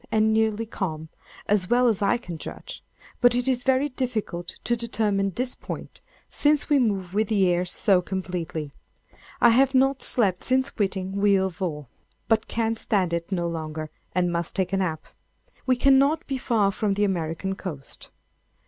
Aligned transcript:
and 0.11 0.33
nearly 0.33 0.65
calm, 0.65 1.09
as 1.45 1.69
well 1.69 1.87
as 1.87 2.01
I 2.01 2.17
can 2.17 2.39
judge—but 2.39 3.35
it 3.35 3.47
is 3.47 3.61
very 3.63 3.87
difficult 3.89 4.55
to 4.63 4.75
determine 4.75 5.29
this 5.29 5.53
point, 5.53 6.01
since 6.27 6.71
we 6.71 6.79
move 6.79 7.13
with 7.13 7.27
the 7.27 7.47
air 7.47 7.65
so 7.65 8.01
completely. 8.01 8.71
I 9.39 9.49
have 9.49 9.75
not 9.75 10.01
slept 10.01 10.43
since 10.43 10.71
quitting 10.71 11.17
Wheal 11.17 11.51
Vor, 11.51 11.85
but 12.27 12.47
can 12.47 12.73
stand 12.73 13.13
it 13.13 13.31
no 13.31 13.47
longer, 13.47 13.91
and 14.15 14.31
must 14.31 14.55
take 14.55 14.73
a 14.73 14.77
nap. 14.77 15.05
We 15.67 15.75
cannot 15.75 16.25
be 16.25 16.39
far 16.39 16.71
from 16.71 16.95
the 16.95 17.03
American 17.03 17.53
coast. 17.53 18.09